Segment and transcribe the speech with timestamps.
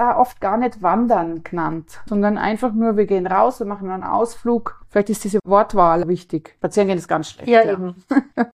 [0.00, 4.02] auch oft gar nicht Wandern genannt, sondern einfach nur, wir gehen raus, wir machen einen
[4.02, 4.80] Ausflug.
[4.88, 6.54] Vielleicht ist diese Wortwahl wichtig.
[6.58, 7.48] Spazieren gehen ist ganz schlecht.
[7.48, 7.72] Ja, ja.
[7.72, 7.94] eben.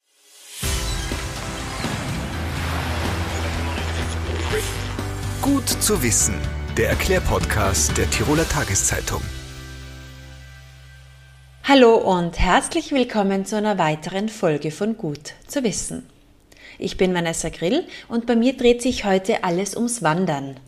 [5.42, 6.34] Gut zu wissen.
[6.76, 9.22] Der Erklärpodcast der Tiroler Tageszeitung.
[11.64, 16.08] Hallo und herzlich willkommen zu einer weiteren Folge von Gut zu wissen.
[16.78, 20.60] Ich bin Vanessa Grill und bei mir dreht sich heute alles ums Wandern.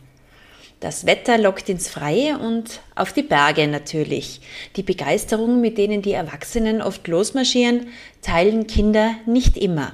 [0.79, 4.39] Das Wetter lockt ins Freie und auf die Berge natürlich.
[4.77, 7.87] Die Begeisterung, mit denen die Erwachsenen oft losmarschieren,
[8.21, 9.91] teilen Kinder nicht immer.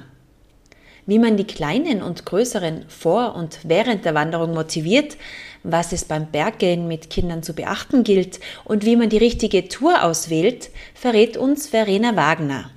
[1.04, 5.16] Wie man die Kleinen und Größeren vor und während der Wanderung motiviert,
[5.64, 10.04] was es beim Berggehen mit Kindern zu beachten gilt und wie man die richtige Tour
[10.04, 12.70] auswählt, verrät uns Verena Wagner.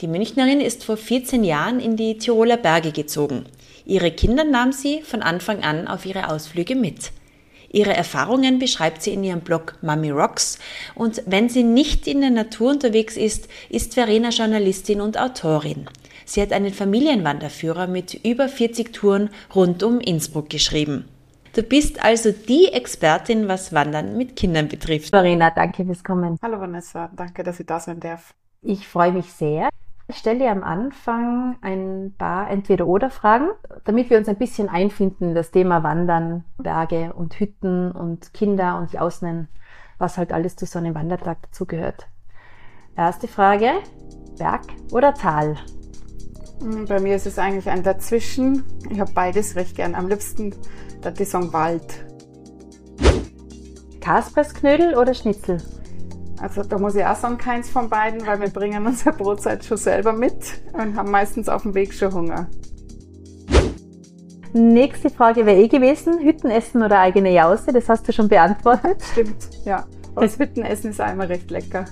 [0.00, 3.44] Die Münchnerin ist vor 14 Jahren in die Tiroler Berge gezogen.
[3.86, 7.12] Ihre Kinder nahm sie von Anfang an auf ihre Ausflüge mit.
[7.74, 10.60] Ihre Erfahrungen beschreibt sie in ihrem Blog Mummy Rocks
[10.94, 15.86] und wenn sie nicht in der Natur unterwegs ist, ist Verena Journalistin und Autorin.
[16.24, 21.06] Sie hat einen Familienwanderführer mit über 40 Touren rund um Innsbruck geschrieben.
[21.52, 25.10] Du bist also die Expertin, was Wandern mit Kindern betrifft.
[25.10, 26.38] Verena, danke fürs Kommen.
[26.42, 28.34] Hallo Vanessa, danke, dass ich da sein darf.
[28.62, 29.68] Ich freue mich sehr.
[30.06, 33.48] Ich stelle dir am Anfang ein paar Entweder-Oder-Fragen,
[33.84, 38.78] damit wir uns ein bisschen einfinden in das Thema Wandern, Berge und Hütten und Kinder
[38.78, 39.48] und Jausen,
[39.96, 42.06] was halt alles zu so einem Wandertag dazugehört.
[42.96, 43.70] Erste Frage,
[44.36, 45.56] Berg oder Tal?
[46.60, 48.62] Hm, bei mir ist es eigentlich ein Dazwischen.
[48.90, 49.94] Ich habe beides recht gern.
[49.94, 50.54] Am liebsten
[51.02, 52.04] der Song Wald.
[54.00, 55.62] Kaspersknödel oder Schnitzel?
[56.44, 59.78] Also da muss ich auch sagen, keins von beiden, weil wir bringen unsere Brotzeit schon
[59.78, 62.48] selber mit und haben meistens auf dem Weg schon Hunger.
[64.52, 69.02] Nächste Frage wäre eh gewesen, Hüttenessen oder eigene Jause, das hast du schon beantwortet.
[69.12, 69.86] Stimmt, ja.
[70.16, 71.86] Das Hüttenessen ist immer recht lecker.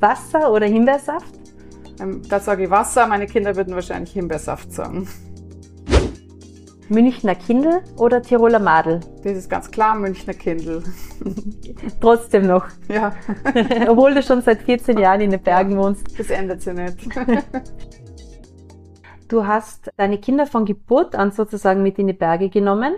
[0.00, 1.32] Wasser oder Himbeersaft?
[2.00, 5.06] Ähm, da sage ich Wasser, meine Kinder würden wahrscheinlich Himbeersaft sagen.
[6.90, 8.98] Münchner Kindl oder Tiroler Madel?
[9.22, 10.82] Das ist ganz klar Münchner Kindl.
[12.00, 12.66] Trotzdem noch.
[12.88, 13.14] Ja.
[13.88, 16.18] Obwohl du schon seit 14 Jahren in den Bergen wohnst.
[16.18, 17.08] Das ändert sich nicht.
[19.28, 22.96] Du hast deine Kinder von Geburt an sozusagen mit in die Berge genommen.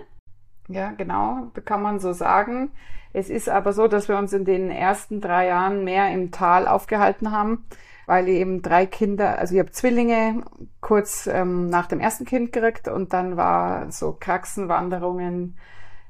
[0.67, 2.71] Ja, genau, kann man so sagen.
[3.13, 6.67] Es ist aber so, dass wir uns in den ersten drei Jahren mehr im Tal
[6.67, 7.65] aufgehalten haben
[8.05, 10.43] weil ich eben drei Kinder, also ich habe Zwillinge
[10.81, 15.57] kurz ähm, nach dem ersten Kind gekriegt und dann war so Kraxenwanderungen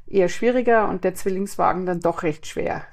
[0.07, 2.83] eher schwieriger und der Zwillingswagen dann doch recht schwer.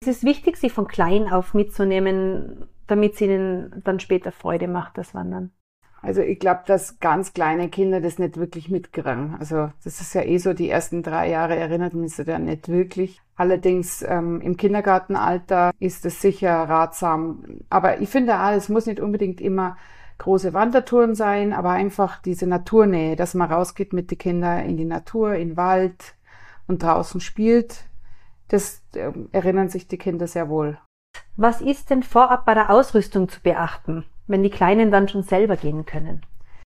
[0.00, 4.96] Es ist wichtig, sie von klein auf mitzunehmen, damit es ihnen dann später Freude macht,
[4.96, 5.52] das Wandern.
[6.00, 9.36] Also ich glaube, dass ganz kleine Kinder das nicht wirklich mitkriegen.
[9.38, 12.68] Also das ist ja eh so, die ersten drei Jahre erinnert mich so ja nicht
[12.68, 13.20] wirklich.
[13.36, 17.60] Allerdings ähm, im Kindergartenalter ist es sicher ratsam.
[17.68, 19.76] Aber ich finde auch, es muss nicht unbedingt immer
[20.18, 24.84] große Wandertouren sein, aber einfach diese Naturnähe, dass man rausgeht mit den Kindern in die
[24.84, 26.14] Natur, in den Wald
[26.66, 27.84] und draußen spielt.
[28.48, 30.78] Das äh, erinnern sich die Kinder sehr wohl.
[31.36, 34.04] Was ist denn vorab bei der Ausrüstung zu beachten?
[34.28, 36.22] Wenn die Kleinen dann schon selber gehen können?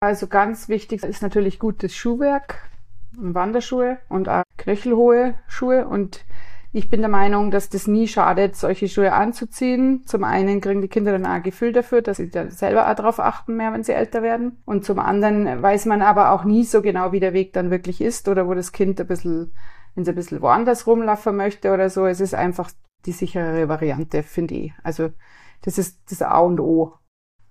[0.00, 2.70] Also ganz wichtig ist natürlich gutes Schuhwerk,
[3.16, 5.88] Wanderschuhe und auch knöchelhohe Schuhe.
[5.88, 6.24] Und
[6.72, 10.04] ich bin der Meinung, dass das nie schadet, solche Schuhe anzuziehen.
[10.06, 12.94] Zum einen kriegen die Kinder dann auch ein Gefühl dafür, dass sie da selber auch
[12.94, 14.62] drauf achten mehr, wenn sie älter werden.
[14.64, 18.00] Und zum anderen weiß man aber auch nie so genau, wie der Weg dann wirklich
[18.00, 19.52] ist oder wo das Kind ein bisschen,
[19.94, 22.06] wenn es ein bisschen woanders rumlaufen möchte oder so.
[22.06, 22.70] Es ist einfach
[23.06, 24.72] die sicherere Variante, finde ich.
[24.84, 25.10] Also
[25.62, 26.94] das ist das A und O.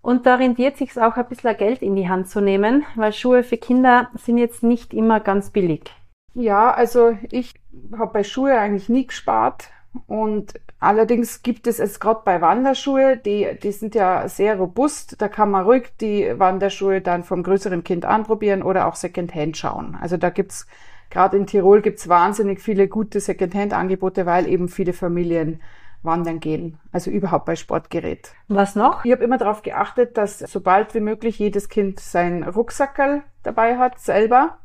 [0.07, 3.44] Und da rentiert sich auch ein bisschen Geld in die Hand zu nehmen, weil Schuhe
[3.44, 5.94] für Kinder sind jetzt nicht immer ganz billig.
[6.34, 7.56] Ja, also ich
[7.91, 9.69] habe bei Schuhe eigentlich nie gespart.
[10.06, 15.22] Und allerdings gibt es es gerade bei Wanderschuhe, die, die sind ja sehr robust.
[15.22, 19.97] Da kann man ruhig die Wanderschuhe dann vom größeren Kind anprobieren oder auch Secondhand schauen.
[20.00, 20.67] Also da gibt's
[21.09, 25.59] gerade in Tirol gibt's wahnsinnig viele gute Secondhand-Angebote, weil eben viele Familien
[26.03, 28.32] wandern gehen, also überhaupt bei Sportgerät.
[28.47, 29.03] Was noch?
[29.05, 33.99] Ich habe immer darauf geachtet, dass sobald wie möglich jedes Kind sein Rucksackerl dabei hat,
[33.99, 34.59] selber,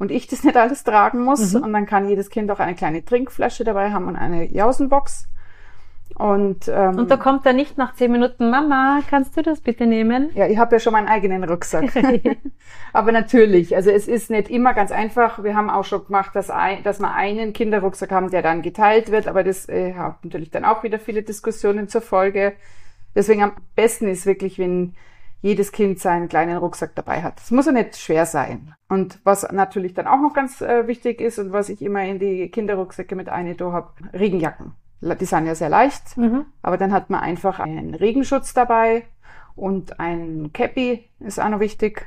[0.00, 1.52] und ich das nicht alles tragen muss.
[1.52, 1.62] Mhm.
[1.62, 5.28] Und dann kann jedes Kind auch eine kleine Trinkflasche dabei haben und eine Jausenbox.
[6.16, 9.86] Und, ähm, und da kommt er nicht nach zehn Minuten, Mama, kannst du das bitte
[9.86, 10.30] nehmen?
[10.34, 11.92] Ja, ich habe ja schon meinen eigenen Rucksack.
[12.92, 15.42] Aber natürlich, also es ist nicht immer ganz einfach.
[15.42, 19.10] Wir haben auch schon gemacht, dass, ein, dass wir einen Kinderrucksack haben, der dann geteilt
[19.10, 22.52] wird, aber das äh, hat natürlich dann auch wieder viele Diskussionen zur Folge.
[23.14, 24.94] Deswegen am besten ist wirklich, wenn
[25.42, 27.40] jedes Kind seinen kleinen Rucksack dabei hat.
[27.40, 28.74] Es muss ja nicht schwer sein.
[28.88, 32.18] Und was natürlich dann auch noch ganz äh, wichtig ist und was ich immer in
[32.18, 34.74] die Kinderrucksäcke mit eine da habe, Regenjacken.
[35.00, 36.44] Die sind ja sehr leicht, mhm.
[36.62, 39.04] aber dann hat man einfach einen Regenschutz dabei
[39.56, 42.06] und ein Cappy ist auch noch wichtig.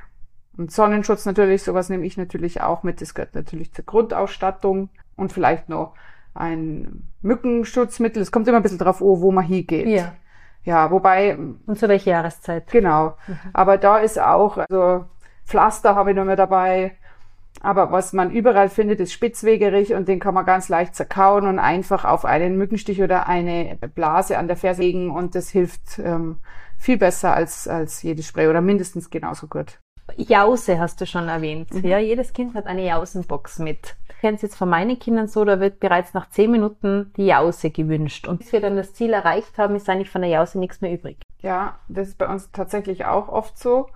[0.55, 3.01] Und Sonnenschutz natürlich, sowas nehme ich natürlich auch mit.
[3.01, 5.95] Das gehört natürlich zur Grundausstattung und vielleicht noch
[6.35, 8.21] ein Mückenschutzmittel.
[8.21, 9.87] Es kommt immer ein bisschen drauf an, wo man hingeht.
[9.87, 10.13] Ja.
[10.63, 11.37] Ja, wobei.
[11.37, 12.71] Und zu welcher Jahreszeit?
[12.71, 13.17] Genau.
[13.27, 13.37] Mhm.
[13.51, 15.05] Aber da ist auch, also
[15.45, 16.97] Pflaster habe ich noch mehr dabei.
[17.63, 21.59] Aber was man überall findet, ist spitzwegerig und den kann man ganz leicht zerkauen und
[21.59, 26.39] einfach auf einen Mückenstich oder eine Blase an der Ferse legen und das hilft ähm,
[26.77, 29.79] viel besser als, als jedes Spray oder mindestens genauso gut.
[30.17, 31.73] Jause hast du schon erwähnt.
[31.73, 31.85] Mhm.
[31.85, 33.95] Ja, jedes Kind hat eine Jausenbox mit.
[34.09, 37.27] Ich kenne es jetzt von meinen Kindern so, da wird bereits nach zehn Minuten die
[37.27, 38.27] Jause gewünscht.
[38.27, 40.93] Und bis wir dann das Ziel erreicht haben, ist eigentlich von der Jause nichts mehr
[40.93, 41.17] übrig.
[41.41, 43.87] Ja, das ist bei uns tatsächlich auch oft so.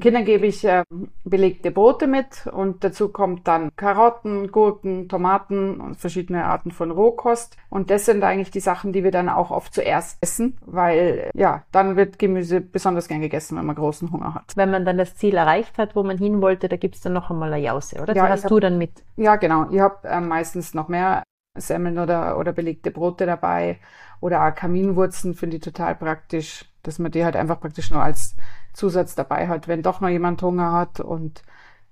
[0.00, 0.82] Kindern gebe ich äh,
[1.24, 7.56] belegte Brote mit und dazu kommt dann Karotten, Gurken, Tomaten und verschiedene Arten von Rohkost.
[7.70, 11.64] Und das sind eigentlich die Sachen, die wir dann auch oft zuerst essen, weil ja,
[11.72, 14.52] dann wird Gemüse besonders gern gegessen, wenn man großen Hunger hat.
[14.54, 17.30] Wenn man dann das Ziel erreicht hat, wo man hin wollte, da gibt's dann noch
[17.30, 18.12] einmal eine Jause, oder?
[18.12, 18.90] Die ja, hast hab, du dann mit?
[19.16, 19.70] Ja, genau.
[19.70, 21.22] Ich habe äh, meistens noch mehr
[21.56, 23.78] Semmeln oder, oder belegte Brote dabei
[24.20, 28.36] oder auch Kaminwurzen finde ich total praktisch, dass man die halt einfach praktisch nur als
[28.72, 31.42] Zusatz dabei hat, wenn doch noch jemand Hunger hat und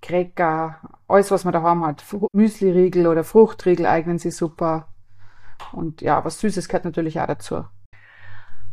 [0.03, 4.89] Cracker, alles was man daheim hat, Müsli-Riegel oder Fruchtriegel eignen sich super.
[5.73, 7.65] Und ja, was Süßes gehört natürlich auch dazu.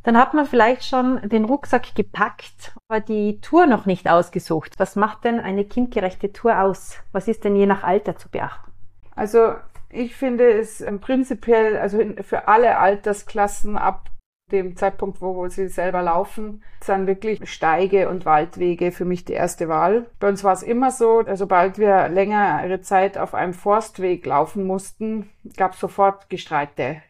[0.04, 4.74] Dann hat man vielleicht schon den Rucksack gepackt, aber die Tour noch nicht ausgesucht.
[4.78, 6.98] Was macht denn eine kindgerechte Tour aus?
[7.12, 8.72] Was ist denn je nach Alter zu beachten?
[9.16, 9.54] Also
[9.90, 14.11] ich finde es prinzipiell, also für alle Altersklassen ab
[14.52, 19.68] dem Zeitpunkt, wo sie selber laufen, sind wirklich Steige und Waldwege für mich die erste
[19.70, 20.08] Wahl.
[20.20, 25.30] Bei uns war es immer so, sobald wir längere Zeit auf einem Forstweg laufen mussten,
[25.58, 27.02] gab es sofort Gestreite.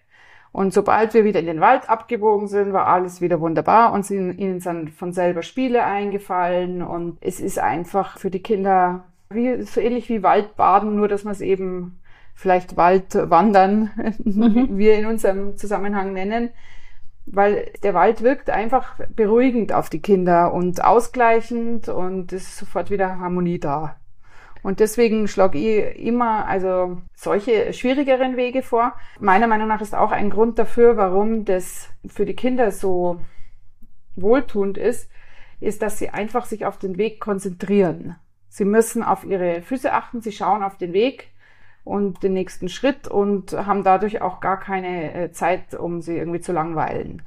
[0.54, 4.60] Und sobald wir wieder in den Wald abgebogen sind, war alles wieder wunderbar und ihnen
[4.60, 10.10] sind von selber Spiele eingefallen und es ist einfach für die Kinder wie, so ähnlich
[10.10, 12.02] wie Waldbaden, nur dass man es eben
[12.34, 13.92] vielleicht Waldwandern,
[14.24, 14.78] mhm.
[14.78, 16.50] wir in unserem Zusammenhang nennen,
[17.26, 22.90] weil der Wald wirkt einfach beruhigend auf die Kinder und ausgleichend und es ist sofort
[22.90, 23.98] wieder Harmonie da.
[24.64, 28.94] Und deswegen schlage ich immer also solche schwierigeren Wege vor.
[29.20, 33.20] Meiner Meinung nach ist auch ein Grund dafür, warum das für die Kinder so
[34.16, 35.10] wohltuend ist,
[35.60, 38.18] ist, dass sie einfach sich auf den Weg konzentrieren.
[38.50, 41.31] Sie müssen auf ihre Füße achten, sie schauen auf den Weg
[41.84, 46.42] und den nächsten Schritt und haben dadurch auch gar keine äh, Zeit, um sie irgendwie
[46.42, 47.24] zu langweilen.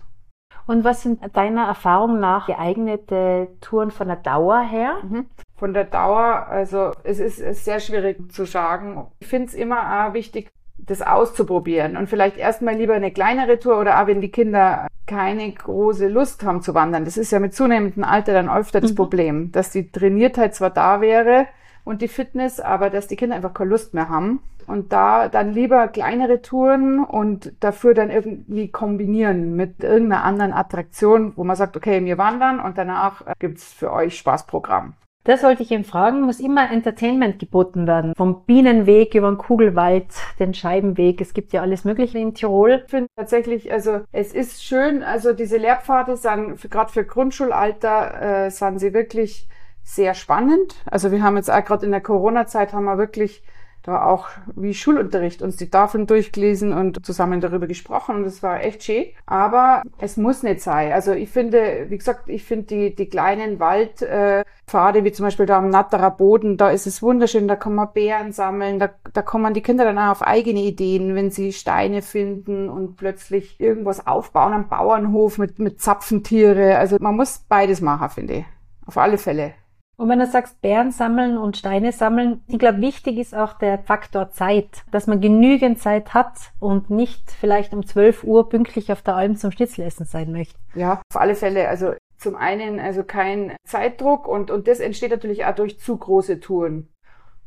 [0.66, 4.96] Und was sind deiner Erfahrung nach geeignete Touren von der Dauer her?
[5.02, 5.26] Mhm.
[5.56, 9.06] Von der Dauer, also es ist, ist sehr schwierig zu sagen.
[9.20, 13.78] Ich finde es immer auch wichtig, das auszuprobieren und vielleicht erstmal lieber eine kleinere Tour
[13.78, 17.04] oder auch wenn die Kinder keine große Lust haben zu wandern.
[17.04, 18.96] Das ist ja mit zunehmendem Alter dann öfter das mhm.
[18.96, 21.46] Problem, dass die Trainiertheit zwar da wäre,
[21.84, 24.40] und die Fitness, aber dass die Kinder einfach keine Lust mehr haben.
[24.66, 31.34] Und da dann lieber kleinere Touren und dafür dann irgendwie kombinieren mit irgendeiner anderen Attraktion,
[31.36, 34.94] wo man sagt, okay, wir wandern und danach äh, gibt's für euch Spaßprogramm.
[35.24, 36.20] Das wollte ich ihn fragen.
[36.20, 38.12] Muss immer Entertainment geboten werden?
[38.14, 40.08] Vom Bienenweg über den Kugelwald,
[40.38, 41.20] den Scheibenweg.
[41.20, 42.82] Es gibt ja alles Mögliche in Tirol.
[42.84, 48.50] Ich finde tatsächlich, also es ist schön, also diese Lehrpfade sind gerade für Grundschulalter äh,
[48.50, 49.48] sind sie wirklich
[49.84, 50.74] sehr spannend.
[50.86, 53.44] Also wir haben jetzt auch gerade in der Corona-Zeit haben wir wirklich
[53.84, 58.64] da auch wie Schulunterricht uns die Tafeln durchgelesen und zusammen darüber gesprochen und es war
[58.64, 59.04] echt schön.
[59.26, 60.90] Aber es muss nicht sein.
[60.92, 65.44] Also ich finde, wie gesagt, ich finde die, die kleinen Waldpfade, äh, wie zum Beispiel
[65.44, 69.20] da am Natterer Boden, da ist es wunderschön, da kann man Beeren sammeln, da, da
[69.20, 74.06] kommen die Kinder dann auch auf eigene Ideen, wenn sie Steine finden und plötzlich irgendwas
[74.06, 76.78] aufbauen am Bauernhof mit, mit Zapfentiere.
[76.78, 78.44] Also man muss beides machen, finde ich.
[78.86, 79.52] Auf alle Fälle.
[79.96, 83.78] Und wenn du sagst, Bären sammeln und Steine sammeln, ich glaube, wichtig ist auch der
[83.78, 89.02] Faktor Zeit, dass man genügend Zeit hat und nicht vielleicht um 12 Uhr pünktlich auf
[89.02, 90.58] der Alm zum Schnitzelessen sein möchte.
[90.74, 91.68] Ja, auf alle Fälle.
[91.68, 96.40] Also zum einen also kein Zeitdruck und, und das entsteht natürlich auch durch zu große
[96.40, 96.88] Touren.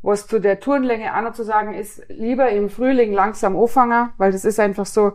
[0.02, 4.32] Was zu der Tourenlänge auch noch zu sagen ist, lieber im Frühling langsam anfangen, weil
[4.32, 5.14] das ist einfach so,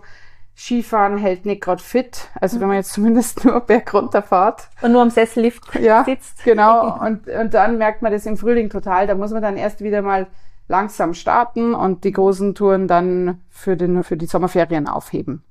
[0.56, 2.28] Skifahren hält nicht gerade fit.
[2.40, 4.68] Also wenn man jetzt zumindest nur berg runterfahrt.
[4.82, 6.44] Und nur am Sessellift ja, sitzt.
[6.44, 6.98] Genau.
[7.00, 9.06] Und, und dann merkt man das im Frühling total.
[9.06, 10.26] Da muss man dann erst wieder mal
[10.68, 15.42] langsam starten und die großen Touren dann für, den, für die Sommerferien aufheben.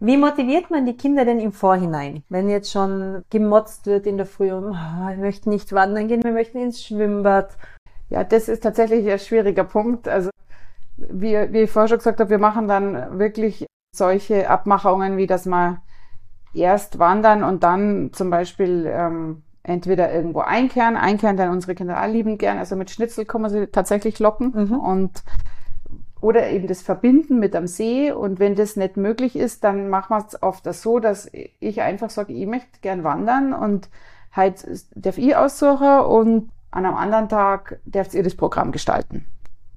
[0.00, 4.26] Wie motiviert man die Kinder denn im Vorhinein, wenn jetzt schon gemotzt wird in der
[4.26, 7.56] Früh, oh, wir möchten nicht wandern gehen, wir möchten ins Schwimmbad?
[8.08, 10.08] Ja, das ist tatsächlich ein schwieriger Punkt.
[10.08, 10.30] Also
[10.96, 15.46] wie, wie ich vorher schon gesagt habe, wir machen dann wirklich solche Abmachungen, wie dass
[15.46, 15.82] wir
[16.54, 20.96] erst wandern und dann zum Beispiel ähm, entweder irgendwo einkehren.
[20.96, 22.58] Einkehren dann unsere Kinder auch lieben gern.
[22.58, 24.78] Also mit Schnitzel kann man sie tatsächlich locken mhm.
[24.78, 25.22] und
[26.22, 28.12] oder eben das Verbinden mit am See.
[28.12, 31.30] Und wenn das nicht möglich ist, dann machen wir es oft so, dass
[31.60, 33.90] ich einfach sage, ich möchte gern wandern und
[34.32, 39.26] halt darf ich aussuchen und an einem anderen Tag darf ihr das Programm gestalten.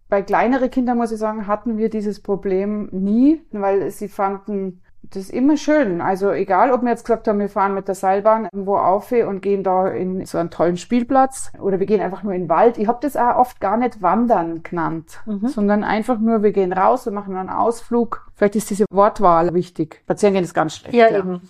[0.08, 4.82] Bei kleineren Kindern, muss ich sagen, hatten wir dieses Problem nie, weil sie fanden
[5.14, 6.02] das immer schön.
[6.02, 9.42] Also egal, ob wir jetzt gesagt haben, wir fahren mit der Seilbahn irgendwo auf und
[9.42, 12.78] gehen da in so einen tollen Spielplatz oder wir gehen einfach nur in den Wald.
[12.78, 15.48] Ich habe das auch oft gar nicht Wandern genannt, mhm.
[15.48, 18.28] sondern einfach nur, wir gehen raus, wir machen einen Ausflug.
[18.36, 20.02] Vielleicht ist diese Wortwahl wichtig.
[20.04, 20.96] Spazieren gehen ist ganz schlecht.
[20.96, 21.20] Ja, ja.
[21.20, 21.42] eben.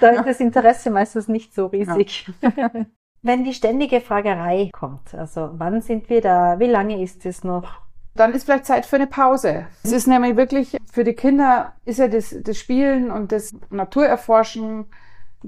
[0.00, 2.30] da ist das Interesse meistens nicht so riesig.
[2.56, 2.70] Ja.
[3.22, 7.80] Wenn die ständige Fragerei kommt, also wann sind wir da, wie lange ist es noch,
[8.14, 9.66] dann ist vielleicht Zeit für eine Pause.
[9.82, 14.86] Es ist nämlich wirklich, für die Kinder ist ja das, das Spielen und das Naturerforschen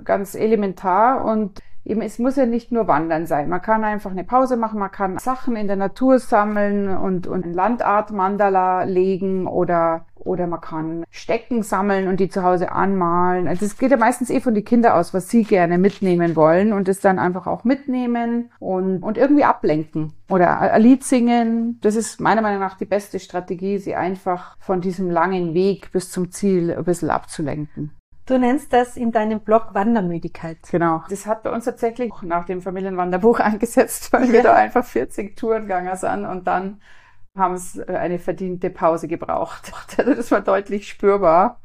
[0.05, 3.49] ganz elementar und eben, es muss ja nicht nur Wandern sein.
[3.49, 7.47] Man kann einfach eine Pause machen, man kann Sachen in der Natur sammeln und, und
[7.47, 13.47] ein Landart-Mandala legen oder, oder man kann Stecken sammeln und die zu Hause anmalen.
[13.47, 16.73] Also es geht ja meistens eh von den Kindern aus, was sie gerne mitnehmen wollen
[16.73, 21.79] und es dann einfach auch mitnehmen und, und irgendwie ablenken oder ein Lied singen.
[21.83, 26.11] Das ist meiner Meinung nach die beste Strategie, sie einfach von diesem langen Weg bis
[26.11, 27.93] zum Ziel ein bisschen abzulenken.
[28.27, 30.59] Du nennst das in deinem Blog Wandermüdigkeit.
[30.69, 31.05] Genau.
[31.09, 35.63] Das hat bei uns tatsächlich nach dem Familienwanderbuch angesetzt, weil wir da einfach 40 Touren
[35.63, 36.81] gegangen sind und dann
[37.37, 39.73] haben es äh, eine verdiente Pause gebraucht.
[39.99, 41.61] Also das war deutlich spürbar.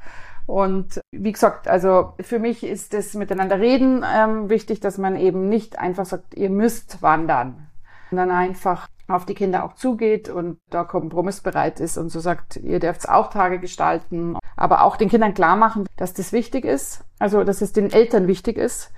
[0.46, 5.50] Und wie gesagt, also für mich ist das Miteinander reden ähm, wichtig, dass man eben
[5.50, 7.68] nicht einfach sagt, ihr müsst wandern,
[8.10, 12.80] sondern einfach auf die Kinder auch zugeht und da kompromissbereit ist und so sagt, ihr
[12.80, 17.44] dürft auch Tage gestalten, aber auch den Kindern klar machen, dass das wichtig ist, also
[17.44, 18.92] dass es den Eltern wichtig ist,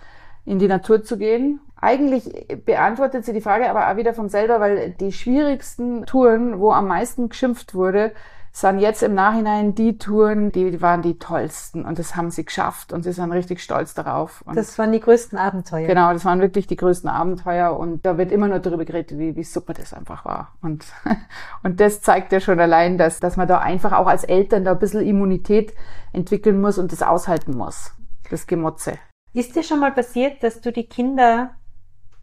[0.46, 1.62] in die Natur zu gehen.
[1.75, 6.72] Eigentlich beantwortet sie die Frage aber auch wieder von selber, weil die schwierigsten Touren, wo
[6.72, 8.13] am meisten geschimpft wurde,
[8.56, 12.94] sind jetzt im Nachhinein die Touren, die waren die tollsten und das haben sie geschafft
[12.94, 14.44] und sie sind richtig stolz darauf.
[14.46, 15.88] Und das waren die größten Abenteuer.
[15.88, 19.36] Genau, das waren wirklich die größten Abenteuer und da wird immer nur darüber geredet, wie,
[19.36, 20.54] wie super das einfach war.
[20.62, 20.86] Und,
[21.64, 24.74] und das zeigt ja schon allein, dass, dass man da einfach auch als Eltern da
[24.74, 25.74] ein bisschen Immunität
[26.12, 27.92] entwickeln muss und das aushalten muss,
[28.30, 29.00] das Gemotze.
[29.34, 31.56] Ist dir schon mal passiert, dass du die Kinder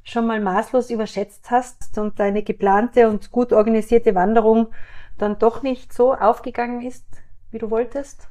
[0.05, 4.69] schon mal maßlos überschätzt hast und deine geplante und gut organisierte Wanderung
[5.21, 7.05] dann doch nicht so aufgegangen ist,
[7.51, 8.29] wie du wolltest?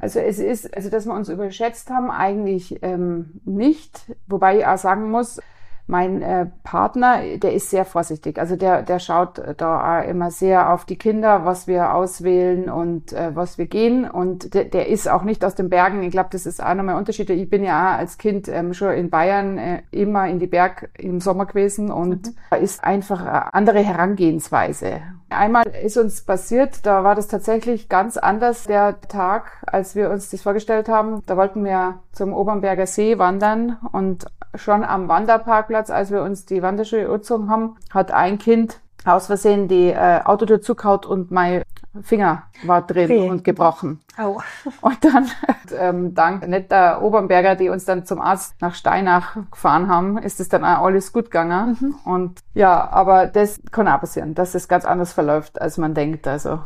[0.00, 4.12] Also es ist, also dass wir uns überschätzt haben, eigentlich ähm, nicht.
[4.26, 5.40] Wobei ich auch sagen muss,
[5.86, 8.38] mein äh, Partner, der ist sehr vorsichtig.
[8.38, 13.36] Also der, der schaut da immer sehr auf die Kinder, was wir auswählen und äh,
[13.36, 14.10] was wir gehen.
[14.10, 16.02] Und der, der ist auch nicht aus den Bergen.
[16.02, 17.28] Ich glaube, das ist auch nochmal ein Unterschied.
[17.28, 20.88] Ich bin ja auch als Kind ähm, schon in Bayern äh, immer in die Berg
[20.96, 22.36] im Sommer gewesen und mhm.
[22.50, 25.02] da ist einfach eine andere Herangehensweise.
[25.34, 30.30] Einmal ist uns passiert, da war das tatsächlich ganz anders der Tag, als wir uns
[30.30, 31.22] das vorgestellt haben.
[31.26, 36.62] Da wollten wir zum Obernberger See wandern und schon am Wanderparkplatz, als wir uns die
[36.62, 41.62] Wanderschuhe angezogen haben, hat ein Kind aus Versehen die äh, Autotür zugehaut und mein
[42.02, 43.28] Finger war drin okay.
[43.28, 44.00] und gebrochen.
[44.16, 44.40] Au.
[44.80, 45.28] Und dann,
[45.76, 50.48] ähm, dank netter Obernberger, die uns dann zum Arzt nach Steinach gefahren haben, ist es
[50.48, 51.76] dann auch alles gut gegangen.
[51.80, 51.94] Mhm.
[52.04, 56.26] Und ja, aber das kann auch passieren, dass es ganz anders verläuft, als man denkt.
[56.26, 56.60] Also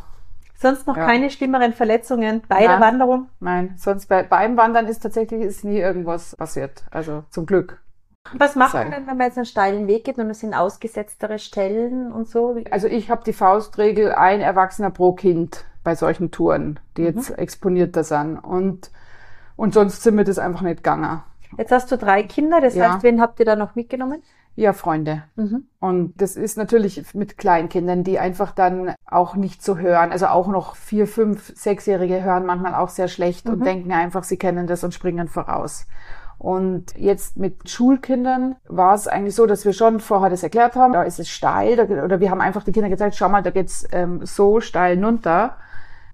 [0.61, 1.05] Sonst noch ja.
[1.05, 2.67] keine schlimmeren Verletzungen bei Nein.
[2.67, 3.29] der Wanderung?
[3.39, 6.83] Nein, sonst bei, beim Wandern ist tatsächlich ist nie irgendwas passiert.
[6.91, 7.81] Also zum Glück.
[8.37, 11.39] Was macht man denn, wenn man jetzt einen steilen Weg geht und es sind ausgesetztere
[11.39, 12.55] Stellen und so?
[12.71, 17.37] Also ich habe die Faustregel, ein Erwachsener pro Kind bei solchen Touren, die jetzt mhm.
[17.37, 18.37] exponierter sind.
[18.37, 18.91] Und,
[19.55, 21.21] und sonst sind wir das einfach nicht gegangen.
[21.57, 22.93] Jetzt hast du drei Kinder, das ja.
[22.93, 24.21] heißt, wen habt ihr da noch mitgenommen?
[24.55, 25.23] Ja, Freunde.
[25.35, 25.67] Mhm.
[25.79, 30.11] Und das ist natürlich mit Kleinkindern, die einfach dann auch nicht so hören.
[30.11, 33.53] Also auch noch vier, fünf, sechsjährige hören manchmal auch sehr schlecht mhm.
[33.53, 35.87] und denken einfach, sie kennen das und springen voraus.
[36.39, 40.93] Und jetzt mit Schulkindern war es eigentlich so, dass wir schon vorher das erklärt haben,
[40.93, 43.51] da ist es steil, da, oder wir haben einfach die Kinder gezeigt, schau mal, da
[43.51, 45.57] geht's ähm, so steil runter,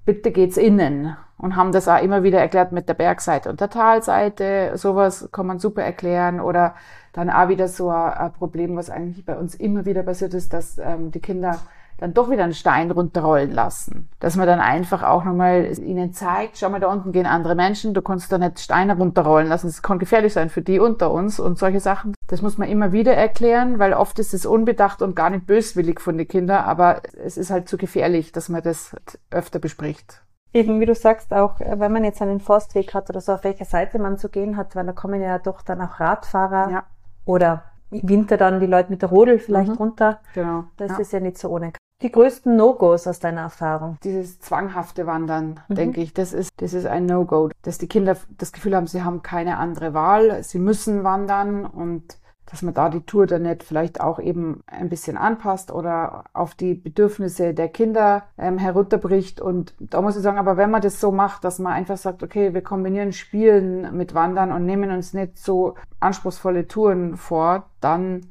[0.03, 1.15] bitte geht's innen.
[1.38, 5.46] Und haben das auch immer wieder erklärt mit der Bergseite und der Talseite, sowas kann
[5.46, 6.39] man super erklären.
[6.39, 6.75] Oder
[7.12, 10.53] dann auch wieder so ein, ein Problem, was eigentlich bei uns immer wieder passiert ist,
[10.53, 11.60] dass ähm, die Kinder
[11.97, 14.09] dann doch wieder einen Stein runterrollen lassen.
[14.19, 17.93] Dass man dann einfach auch nochmal ihnen zeigt, schau mal, da unten gehen andere Menschen,
[17.93, 21.39] du kannst da nicht Steine runterrollen lassen, es kann gefährlich sein für die unter uns
[21.39, 22.13] und solche Sachen.
[22.27, 26.01] Das muss man immer wieder erklären, weil oft ist es unbedacht und gar nicht böswillig
[26.01, 28.95] von den Kindern, aber es ist halt zu gefährlich, dass man das
[29.31, 30.21] öfter bespricht.
[30.53, 33.43] Eben, wie du sagst, auch äh, wenn man jetzt einen Forstweg hat oder so, auf
[33.43, 36.83] welcher Seite man zu gehen hat, weil da kommen ja doch dann auch Radfahrer Ja.
[37.25, 39.77] oder im Winter dann die Leute mit der Rodel vielleicht Mhm.
[39.77, 40.19] runter.
[40.33, 40.63] Genau.
[40.77, 40.97] Das ja.
[40.99, 41.73] ist ja nicht so ohne.
[42.01, 43.97] Die größten No-Gos aus deiner Erfahrung.
[44.03, 45.75] dieses zwanghafte Wandern, Mhm.
[45.75, 47.49] denke ich, das ist, das ist ein No-Go.
[47.61, 52.17] Dass die Kinder das Gefühl haben, sie haben keine andere Wahl, sie müssen wandern und
[52.47, 56.53] dass man da die Tour dann nicht vielleicht auch eben ein bisschen anpasst oder auf
[56.53, 59.41] die Bedürfnisse der Kinder ähm, herunterbricht.
[59.41, 62.21] Und da muss ich sagen, aber wenn man das so macht, dass man einfach sagt,
[62.21, 68.27] okay, wir kombinieren Spielen mit Wandern und nehmen uns nicht so anspruchsvolle Touren vor, dann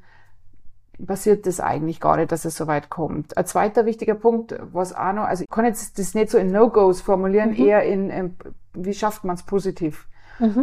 [1.05, 3.37] passiert das eigentlich gar nicht, dass es so weit kommt.
[3.37, 6.53] Ein zweiter wichtiger Punkt, was auch noch, also ich kann jetzt das nicht so in
[6.53, 7.57] No-Gos formulieren, Mhm.
[7.57, 8.37] eher in, in
[8.75, 10.09] wie schafft man es positiv.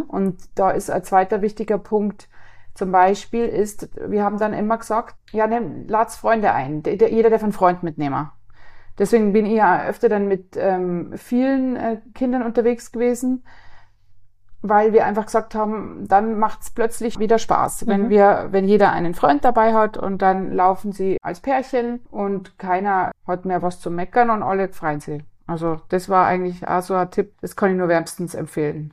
[0.10, 2.28] Und da ist ein zweiter wichtiger Punkt,
[2.74, 7.12] zum Beispiel ist, wir haben dann immer gesagt, ja, nimm, lad's Freunde ein, der, der,
[7.12, 8.30] jeder darf einen Freund mitnehmen.
[9.00, 13.44] Deswegen bin ich ja öfter dann mit ähm, vielen äh, Kindern unterwegs gewesen,
[14.62, 18.10] weil wir einfach gesagt haben, dann macht's plötzlich wieder Spaß, wenn Mhm.
[18.10, 23.12] wir, wenn jeder einen Freund dabei hat und dann laufen sie als Pärchen und keiner
[23.28, 25.24] hat mehr was zu meckern und alle freuen sich.
[25.48, 28.92] Also das war eigentlich auch so ein Tipp, das kann ich nur wärmstens empfehlen.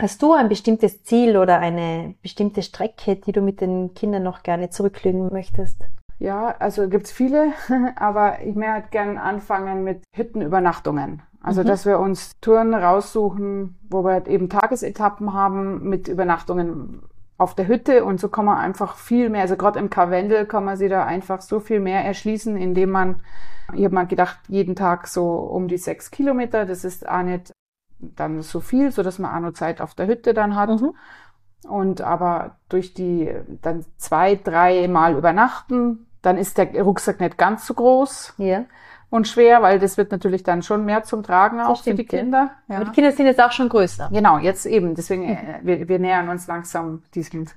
[0.00, 4.42] Hast du ein bestimmtes Ziel oder eine bestimmte Strecke, die du mit den Kindern noch
[4.42, 5.82] gerne zurücklegen möchtest?
[6.18, 7.52] Ja, also gibt's viele,
[7.96, 11.22] aber ich möchte halt gern anfangen mit Hüttenübernachtungen.
[11.42, 11.66] Also, Mhm.
[11.66, 17.02] dass wir uns Touren raussuchen, wo wir halt eben Tagesetappen haben mit Übernachtungen
[17.38, 20.64] auf der Hütte und so kann man einfach viel mehr, also gerade im Karwendel kann
[20.64, 23.22] man sich da einfach so viel mehr erschließen, indem man,
[23.72, 27.52] ich habe mal gedacht, jeden Tag so um die sechs Kilometer, das ist auch nicht
[27.98, 30.68] dann so viel, so dass man auch noch Zeit auf der Hütte dann hat.
[30.68, 30.94] Mhm.
[31.68, 33.30] Und aber durch die
[33.62, 38.64] dann zwei, drei Mal übernachten, dann ist der Rucksack nicht ganz so groß Ja.
[39.10, 42.12] Und schwer, weil das wird natürlich dann schon mehr zum Tragen auch für die stimmt,
[42.12, 42.18] ja.
[42.18, 42.50] Kinder.
[42.68, 44.08] Aber die Kinder sind jetzt auch schon größer.
[44.12, 44.94] Genau, jetzt eben.
[44.94, 47.50] Deswegen, äh, wir, wir nähern uns langsam diesen,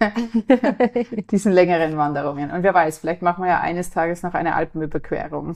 [1.32, 2.52] diesen längeren Wanderungen.
[2.52, 5.56] Und wer weiß, vielleicht machen wir ja eines Tages noch eine Alpenüberquerung.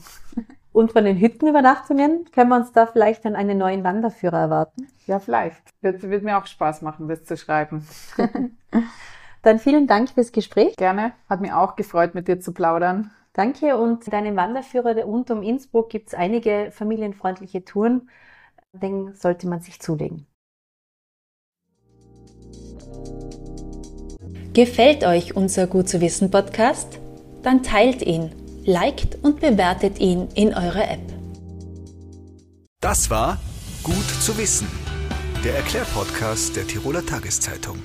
[0.72, 4.86] Und von den Hüttenübernachtungen können wir uns da vielleicht dann einen neuen Wanderführer erwarten.
[5.06, 5.62] Ja, vielleicht.
[5.80, 7.86] Wird, wird mir auch Spaß machen, das zu schreiben.
[9.42, 10.76] Dann vielen Dank fürs Gespräch.
[10.76, 11.12] Gerne.
[11.28, 13.10] Hat mich auch gefreut, mit dir zu plaudern.
[13.32, 18.08] Danke und in deinem Wanderführer der rund um Innsbruck gibt es einige familienfreundliche Touren.
[18.72, 20.26] Den sollte man sich zulegen.
[24.52, 26.98] Gefällt euch unser Gut zu wissen Podcast?
[27.42, 28.32] Dann teilt ihn,
[28.64, 31.18] liked und bewertet ihn in eurer App.
[32.80, 33.38] Das war
[33.84, 34.68] Gut zu wissen,
[35.44, 37.78] der Erklärpodcast der Tiroler Tageszeitung.